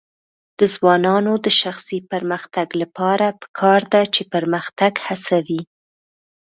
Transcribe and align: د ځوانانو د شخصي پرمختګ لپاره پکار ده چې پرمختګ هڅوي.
د 0.59 0.61
ځوانانو 0.75 1.33
د 1.45 1.47
شخصي 1.61 1.99
پرمختګ 2.11 2.67
لپاره 2.81 3.25
پکار 3.41 3.81
ده 3.93 4.01
چې 4.13 4.21
پرمختګ 4.33 4.93
هڅوي. 5.07 5.61